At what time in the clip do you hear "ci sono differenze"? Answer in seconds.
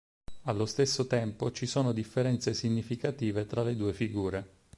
1.51-2.55